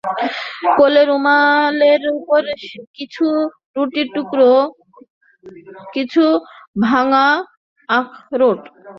কোলে 0.77 1.03
রুমালের 1.05 2.03
উপর 2.17 2.41
কিছু 2.97 3.25
রুটির 3.75 4.07
টুকরো, 4.15 4.51
কিছু 5.95 6.23
ভাঙা 6.85 7.27
আখরোট। 7.89 8.61